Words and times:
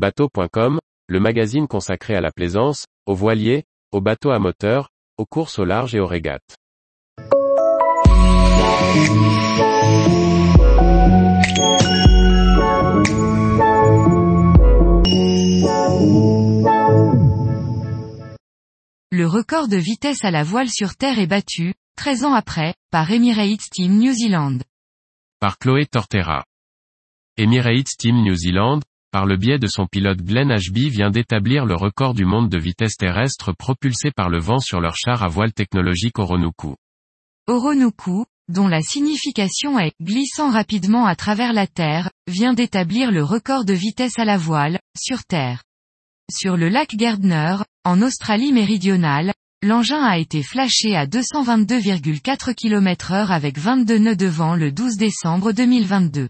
Bateau.com, 0.00 0.80
le 1.08 1.20
magazine 1.20 1.68
consacré 1.68 2.14
à 2.14 2.22
la 2.22 2.32
plaisance, 2.32 2.86
aux 3.04 3.14
voiliers, 3.14 3.64
aux 3.92 4.00
bateaux 4.00 4.30
à 4.30 4.38
moteur, 4.38 4.88
aux 5.18 5.26
courses 5.26 5.58
au 5.58 5.66
large 5.66 5.94
et 5.94 6.00
aux 6.00 6.06
régates. 6.06 6.56
Le 19.10 19.26
record 19.26 19.68
de 19.68 19.76
vitesse 19.76 20.24
à 20.24 20.30
la 20.30 20.44
voile 20.44 20.70
sur 20.70 20.96
Terre 20.96 21.18
est 21.18 21.26
battu, 21.26 21.74
13 21.96 22.24
ans 22.24 22.32
après, 22.32 22.72
par 22.90 23.10
Emirates 23.10 23.68
Team 23.70 23.98
New 23.98 24.14
Zealand. 24.14 24.60
Par 25.40 25.58
Chloé 25.58 25.84
Tortera. 25.84 26.46
Emirates 27.36 27.98
Team 27.98 28.22
New 28.22 28.34
Zealand, 28.34 28.80
par 29.10 29.26
le 29.26 29.36
biais 29.36 29.58
de 29.58 29.66
son 29.66 29.86
pilote 29.86 30.22
Glenn 30.22 30.50
Ashby 30.52 30.88
vient 30.88 31.10
d'établir 31.10 31.66
le 31.66 31.74
record 31.74 32.14
du 32.14 32.24
monde 32.24 32.48
de 32.48 32.58
vitesse 32.58 32.96
terrestre 32.96 33.52
propulsé 33.52 34.10
par 34.10 34.30
le 34.30 34.38
vent 34.38 34.60
sur 34.60 34.80
leur 34.80 34.94
char 34.96 35.22
à 35.22 35.28
voile 35.28 35.52
technologique 35.52 36.18
Oronuku. 36.18 36.74
Oronuku, 37.48 38.24
dont 38.48 38.68
la 38.68 38.80
signification 38.82 39.78
est 39.78 39.94
glissant 40.00 40.50
rapidement 40.50 41.06
à 41.06 41.16
travers 41.16 41.52
la 41.52 41.66
Terre, 41.66 42.10
vient 42.28 42.52
d'établir 42.52 43.10
le 43.10 43.24
record 43.24 43.64
de 43.64 43.74
vitesse 43.74 44.18
à 44.18 44.24
la 44.24 44.36
voile, 44.36 44.78
sur 44.96 45.24
Terre. 45.24 45.62
Sur 46.30 46.56
le 46.56 46.68
lac 46.68 46.94
Gardner, 46.94 47.56
en 47.84 48.02
Australie 48.02 48.52
méridionale, 48.52 49.32
l'engin 49.62 50.02
a 50.02 50.18
été 50.18 50.42
flashé 50.42 50.94
à 50.94 51.06
222,4 51.06 52.54
km 52.54 53.12
heure 53.12 53.32
avec 53.32 53.58
22 53.58 53.98
nœuds 53.98 54.16
de 54.16 54.26
vent 54.26 54.54
le 54.54 54.70
12 54.70 54.96
décembre 54.96 55.52
2022. 55.52 56.28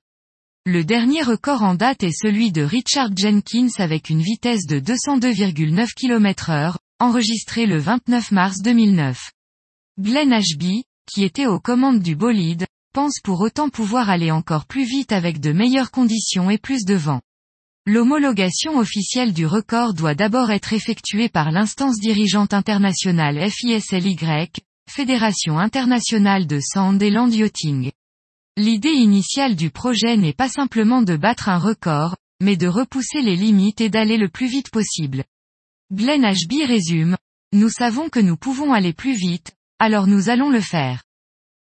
Le 0.66 0.84
dernier 0.84 1.22
record 1.22 1.62
en 1.62 1.74
date 1.74 2.02
est 2.02 2.12
celui 2.12 2.52
de 2.52 2.60
Richard 2.60 3.16
Jenkins 3.16 3.70
avec 3.78 4.10
une 4.10 4.20
vitesse 4.20 4.66
de 4.66 4.78
202,9 4.78 5.94
km 5.94 6.50
heure, 6.50 6.78
enregistré 6.98 7.64
le 7.64 7.78
29 7.78 8.30
mars 8.30 8.58
2009. 8.60 9.32
Glenn 9.98 10.34
Ashby, 10.34 10.84
qui 11.10 11.24
était 11.24 11.46
aux 11.46 11.60
commandes 11.60 12.02
du 12.02 12.14
bolide, 12.14 12.66
pense 12.92 13.20
pour 13.24 13.40
autant 13.40 13.70
pouvoir 13.70 14.10
aller 14.10 14.30
encore 14.30 14.66
plus 14.66 14.84
vite 14.84 15.12
avec 15.12 15.40
de 15.40 15.52
meilleures 15.52 15.90
conditions 15.90 16.50
et 16.50 16.58
plus 16.58 16.84
de 16.84 16.94
vent. 16.94 17.22
L'homologation 17.86 18.76
officielle 18.76 19.32
du 19.32 19.46
record 19.46 19.94
doit 19.94 20.14
d'abord 20.14 20.50
être 20.50 20.74
effectuée 20.74 21.30
par 21.30 21.52
l'instance 21.52 21.98
dirigeante 21.98 22.52
internationale 22.52 23.50
FISLY, 23.50 24.18
Fédération 24.90 25.58
internationale 25.58 26.46
de 26.46 26.60
Sand 26.60 27.02
et 27.02 27.08
Land 27.08 27.30
Yachting. 27.30 27.92
L'idée 28.62 28.92
initiale 28.92 29.56
du 29.56 29.70
projet 29.70 30.18
n'est 30.18 30.34
pas 30.34 30.50
simplement 30.50 31.00
de 31.00 31.16
battre 31.16 31.48
un 31.48 31.56
record, 31.56 32.18
mais 32.42 32.58
de 32.58 32.66
repousser 32.66 33.22
les 33.22 33.34
limites 33.34 33.80
et 33.80 33.88
d'aller 33.88 34.18
le 34.18 34.28
plus 34.28 34.48
vite 34.48 34.68
possible. 34.70 35.24
Glenn 35.90 36.26
Ashby 36.26 36.66
résume, 36.66 37.16
Nous 37.54 37.70
savons 37.70 38.10
que 38.10 38.20
nous 38.20 38.36
pouvons 38.36 38.74
aller 38.74 38.92
plus 38.92 39.14
vite, 39.14 39.52
alors 39.78 40.06
nous 40.06 40.28
allons 40.28 40.50
le 40.50 40.60
faire 40.60 41.02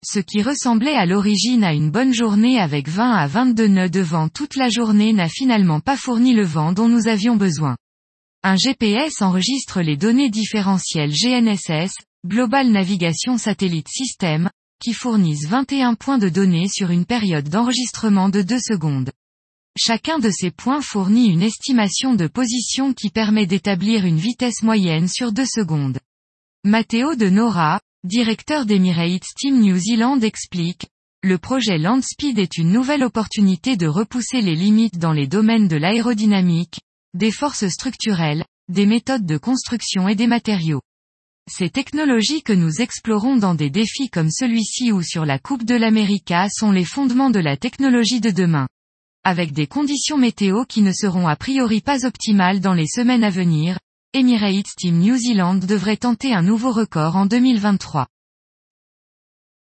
ce 0.06 0.20
qui 0.20 0.42
ressemblait 0.42 0.96
à 0.96 1.06
l'origine 1.06 1.66
à 1.66 1.74
une 1.74 1.92
bonne 1.92 2.14
journée 2.14 2.60
avec 2.62 2.88
20 2.88 3.12
à 3.12 3.28
22 3.28 3.68
nœuds 3.68 3.90
de 3.90 4.02
vent 4.02 4.30
toute 4.30 4.56
la 4.56 4.70
journée 4.70 5.12
n'a 5.12 5.28
finalement 5.28 5.82
pas 5.82 5.98
fourni 5.98 6.34
le 6.34 6.46
vent 6.46 6.72
dont 6.72 6.88
nous 6.88 7.10
avions 7.10 7.36
besoin. 7.36 7.76
Un 8.44 8.56
GPS 8.56 9.22
enregistre 9.22 9.82
les 9.82 9.98
données 9.98 10.30
différentielles 10.30 11.12
GNSS, 11.12 11.92
Global 12.26 12.70
Navigation 12.70 13.38
Satellite 13.38 13.90
System, 13.90 14.50
qui 14.80 14.94
fournissent 14.94 15.48
21 15.48 15.96
points 15.96 16.18
de 16.18 16.30
données 16.30 16.68
sur 16.68 16.92
une 16.92 17.06
période 17.06 17.50
d'enregistrement 17.50 18.30
de 18.30 18.42
2 18.42 18.60
secondes. 18.60 19.12
Chacun 19.78 20.20
de 20.20 20.30
ces 20.30 20.52
points 20.52 20.82
fournit 20.82 21.28
une 21.28 21.42
estimation 21.42 22.14
de 22.14 22.28
position 22.28 22.94
qui 22.94 23.10
permet 23.10 23.46
d'établir 23.46 24.06
une 24.06 24.18
vitesse 24.18 24.64
moyenne 24.64 25.08
sur 25.08 25.32
2 25.32 25.46
secondes. 25.46 26.00
Matteo 26.64 27.16
de 27.16 27.30
Nora, 27.30 27.82
directeur 28.04 28.66
d'Emirates 28.66 29.28
Team 29.38 29.60
New 29.60 29.78
Zealand 29.78 30.20
explique, 30.22 30.88
le 31.24 31.38
projet 31.40 31.80
Landspeed 31.80 32.38
est 32.38 32.58
une 32.58 32.72
nouvelle 32.72 33.04
opportunité 33.04 33.78
de 33.78 33.88
repousser 33.88 34.42
les 34.42 34.56
limites 34.56 35.00
dans 35.00 35.12
les 35.12 35.28
domaines 35.28 35.68
de 35.68 35.76
l'aérodynamique, 35.76 36.80
des 37.16 37.32
forces 37.32 37.68
structurelles, 37.68 38.46
des 38.70 38.86
méthodes 38.86 39.26
de 39.26 39.38
construction 39.38 40.08
et 40.08 40.16
des 40.16 40.28
matériaux. 40.28 40.82
Ces 41.48 41.70
technologies 41.70 42.42
que 42.42 42.54
nous 42.54 42.82
explorons 42.82 43.36
dans 43.36 43.54
des 43.54 43.70
défis 43.70 44.10
comme 44.10 44.32
celui-ci 44.32 44.92
ou 44.92 45.04
sur 45.04 45.26
la 45.26 45.38
Coupe 45.38 45.64
de 45.64 45.76
l'América 45.76 46.48
sont 46.50 46.72
les 46.72 46.86
fondements 46.86 47.30
de 47.30 47.40
la 47.40 47.56
technologie 47.56 48.20
de 48.20 48.32
demain. 48.32 48.68
Avec 49.24 49.54
des 49.54 49.68
conditions 49.68 50.18
météo 50.18 50.66
qui 50.66 50.82
ne 50.82 50.92
seront 50.92 51.28
a 51.28 51.36
priori 51.36 51.82
pas 51.82 52.04
optimales 52.04 52.62
dans 52.62 52.74
les 52.74 52.88
semaines 52.88 53.24
à 53.24 53.30
venir, 53.30 53.78
Emirates 54.14 54.76
Team 54.76 54.98
New 54.98 55.18
Zealand 55.18 55.56
devrait 55.56 55.98
tenter 55.98 56.34
un 56.34 56.42
nouveau 56.42 56.72
record 56.72 57.16
en 57.16 57.28
2023. 57.28 58.08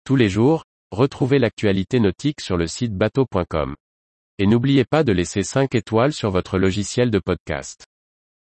Tous 0.05 0.15
les 0.15 0.29
jours, 0.29 0.63
retrouvez 0.91 1.39
l'actualité 1.39 1.99
nautique 1.99 2.39
sur 2.39 2.55
le 2.55 2.67
site 2.67 2.93
bateau.com. 2.93 3.75
Et 4.39 4.47
n'oubliez 4.47 4.85
pas 4.85 5.03
de 5.03 5.11
laisser 5.11 5.43
5 5.43 5.75
étoiles 5.75 6.13
sur 6.13 6.31
votre 6.31 6.57
logiciel 6.57 7.11
de 7.11 7.19
podcast. 7.19 7.85